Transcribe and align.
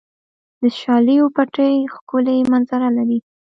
د 0.59 0.61
شالیو 0.79 1.25
پټي 1.35 1.73
ښکلې 1.93 2.37
منظره 2.51 2.89
لري. 2.97 3.19